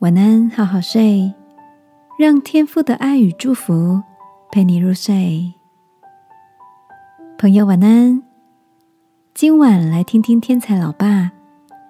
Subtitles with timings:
[0.00, 1.34] 晚安，好好睡，
[2.18, 4.02] 让天父的爱与祝福
[4.50, 5.52] 陪你入睡。
[7.38, 8.22] 朋友，晚安。
[9.34, 11.32] 今晚来听听天才老爸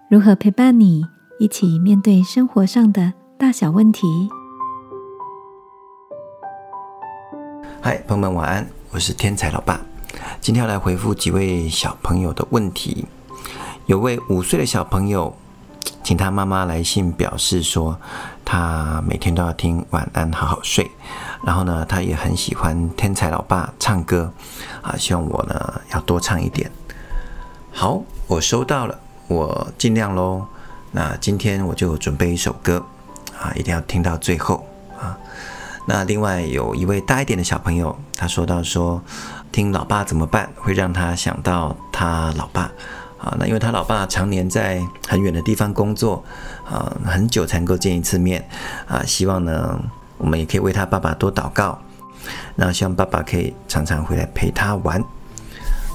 [0.09, 1.05] 如何陪伴你
[1.39, 4.29] 一起面对生活上的大小问题。
[7.81, 9.81] 嗨，朋友们，晚安，我是天才老爸。
[10.41, 13.07] 今天要来回复几位小朋友的问题。
[13.87, 15.33] 有位五岁的小朋友。
[16.11, 17.97] 请他妈妈来信表示说，
[18.45, 20.91] 他每天都要听晚安好好睡，
[21.45, 24.33] 然后呢，他也很喜欢天才老爸唱歌，
[24.83, 26.69] 啊，希望我呢要多唱一点。
[27.71, 30.45] 好，我收到了，我尽量喽。
[30.91, 32.85] 那今天我就准备一首歌，
[33.41, 34.67] 啊，一定要听到最后
[35.01, 35.17] 啊。
[35.87, 39.01] 那另外有一位大一点的小朋友，他说到说，
[39.53, 42.69] 听老爸怎么办，会让他想到他老爸。
[43.21, 46.25] 啊，那因为他老爸常年在很远的地方工作，
[46.65, 48.43] 啊，很久才能够见一次面，
[48.89, 49.79] 啊，希望呢，
[50.17, 51.79] 我们也可以为他爸爸多祷告，
[52.57, 54.99] 那希望爸爸可以常常回来陪他玩，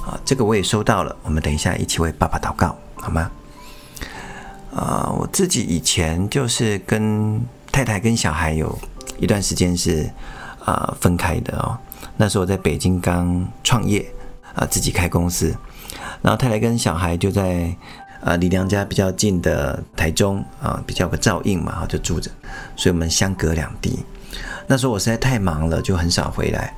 [0.06, 3.28] 啊，这个我也收到了，我们等一下一起为爸爸祷告，好吗？
[4.72, 8.78] 啊，我自己以前就是跟太太跟小孩有
[9.18, 10.08] 一段时间是
[10.64, 11.76] 啊分开的哦，
[12.16, 14.06] 那时候我在北京刚创业，
[14.54, 15.52] 啊，自己开公司。
[16.26, 17.72] 然后太太跟小孩就在
[18.20, 22.28] 呃离娘家比较近的台中啊，比较个照应嘛，就住着，
[22.74, 24.04] 所以我们相隔两地。
[24.66, 26.74] 那时候我实在太忙了，就很少回来。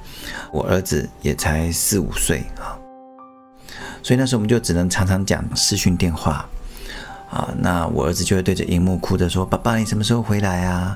[0.53, 2.77] 我儿子也才四五岁啊，
[4.03, 6.47] 所以那时候我们就只能常常讲视讯电话
[7.31, 7.49] 啊。
[7.59, 10.95] 那我儿子就会对着荧幕哭着说：“爸爸，你什么时候回来啊？”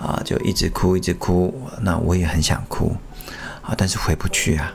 [0.00, 1.54] 啊，就一直哭，一直哭。
[1.82, 2.96] 那我也很想哭
[3.60, 4.72] 啊，但是回不去啊。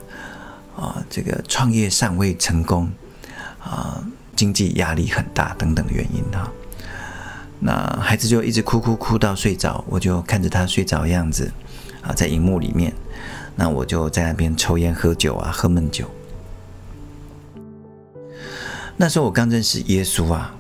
[0.77, 2.87] 啊，这个创业尚未成功。
[3.65, 3.99] 啊，
[4.35, 6.51] 经济压力很大等等的原因哈，
[7.59, 11.51] 那孩子就一直哭哭哭到睡着，我就看着他睡着的样子
[12.03, 12.93] 啊，在荧幕里面，
[13.55, 16.07] 那我就在那边抽烟喝酒啊，喝闷酒。
[18.97, 20.55] 那时候我刚认识耶稣啊，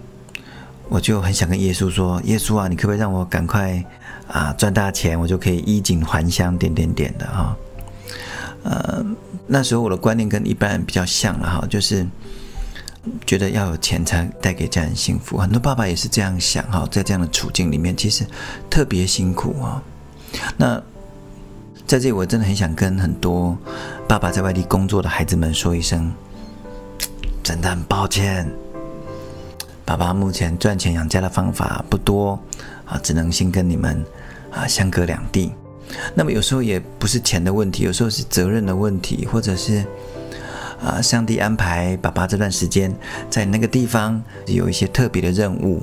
[0.89, 3.85] 我就很想跟耶稣说：“耶稣啊，你可不可以让我赶快
[4.27, 7.55] 啊赚大钱，我就可以衣锦还乡，点点点的哈。”
[8.65, 9.05] 呃，
[9.45, 12.07] 那时候我的观念跟一般人比较像了哈，就是。
[13.25, 18.25] 觉得要有钱才带给家人幸福，很多爸爸也是这样想哈，在这样的处境里面，其实
[18.69, 19.81] 特别辛苦啊。
[20.57, 20.81] 那
[21.85, 23.57] 在这里，我真的很想跟很多
[24.07, 26.11] 爸爸在外地工作的孩子们说一声，
[27.43, 28.49] 真的很抱歉，
[29.85, 32.39] 爸爸目前赚钱养家的方法不多
[32.85, 34.03] 啊，只能先跟你们
[34.51, 35.51] 啊相隔两地。
[36.13, 39.85] 那么有时候也不是钱的问题，有时候是责任的问题，或者是。
[40.83, 41.01] 啊！
[41.01, 42.93] 上帝安排爸爸这段时间
[43.29, 45.81] 在那个地方有一些特别的任务。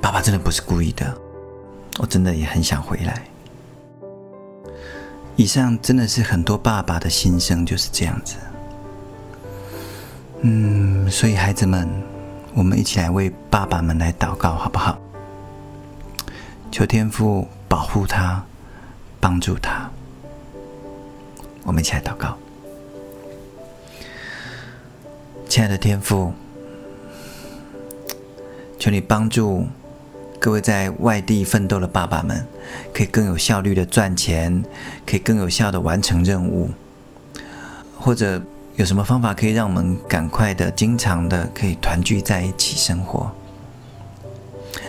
[0.00, 1.16] 爸爸真的不是故意的，
[1.98, 3.22] 我真的也很想回来。
[5.36, 8.36] 以上真的是很多爸爸的心声，就是这样子。
[10.42, 11.88] 嗯，所以孩子们，
[12.52, 14.98] 我们一起来为爸爸们来祷告，好不好？
[16.70, 18.44] 求天父保护他，
[19.20, 19.90] 帮助他。
[21.62, 22.36] 我们一起来祷告。
[25.54, 26.32] 亲爱的天父，
[28.76, 29.68] 求你帮助
[30.40, 32.44] 各位在外地奋斗的爸爸们，
[32.92, 34.64] 可以更有效率的赚钱，
[35.06, 36.70] 可以更有效的完成任务，
[37.96, 38.42] 或者
[38.74, 43.30] 有什么方法可以让我们赶快的、经常的可以团聚在一起生活，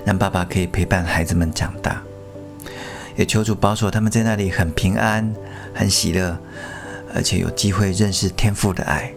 [0.03, 2.01] 让爸爸可以陪伴孩子们长大，
[3.15, 5.31] 也求主保守他们在那里很平安、
[5.75, 6.35] 很喜乐，
[7.13, 9.13] 而且有机会认识天父的爱。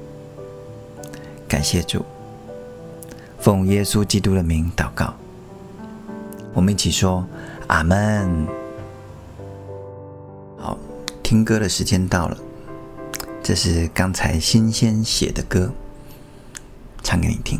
[1.48, 2.04] 感谢主，
[3.40, 5.14] 奉耶稣基督的名祷告。
[6.52, 7.26] 我们一起说
[7.68, 8.46] 阿门。
[10.58, 10.76] 好，
[11.22, 12.36] 听歌的时间到了，
[13.42, 15.72] 这是刚才新鲜写的歌，
[17.02, 17.58] 唱给你听。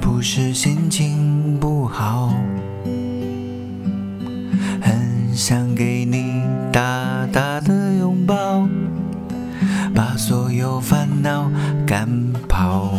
[0.00, 2.32] 不是心情不好？
[4.80, 6.42] 很想给你
[6.72, 8.68] 大大的拥抱，
[9.94, 11.50] 把所有烦恼
[11.86, 12.92] 赶跑。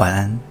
[0.00, 0.49] 晚安。